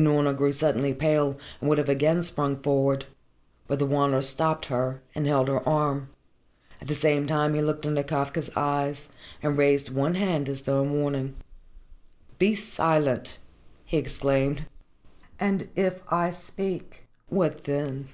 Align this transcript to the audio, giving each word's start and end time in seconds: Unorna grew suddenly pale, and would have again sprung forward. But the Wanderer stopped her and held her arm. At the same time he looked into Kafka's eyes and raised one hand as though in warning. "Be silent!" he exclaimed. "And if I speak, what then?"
Unorna 0.00 0.32
grew 0.34 0.50
suddenly 0.50 0.94
pale, 0.94 1.38
and 1.60 1.68
would 1.68 1.76
have 1.76 1.90
again 1.90 2.22
sprung 2.22 2.56
forward. 2.56 3.04
But 3.68 3.78
the 3.78 3.84
Wanderer 3.84 4.22
stopped 4.22 4.64
her 4.72 5.02
and 5.14 5.26
held 5.26 5.48
her 5.48 5.60
arm. 5.68 6.08
At 6.80 6.88
the 6.88 6.94
same 6.94 7.26
time 7.26 7.52
he 7.52 7.60
looked 7.60 7.84
into 7.84 8.02
Kafka's 8.02 8.48
eyes 8.56 9.08
and 9.42 9.58
raised 9.58 9.94
one 9.94 10.14
hand 10.14 10.48
as 10.48 10.62
though 10.62 10.82
in 10.84 10.92
warning. 10.98 11.34
"Be 12.38 12.54
silent!" 12.54 13.38
he 13.84 13.98
exclaimed. 13.98 14.64
"And 15.38 15.68
if 15.76 16.00
I 16.10 16.30
speak, 16.30 17.06
what 17.28 17.64
then?" 17.64 18.08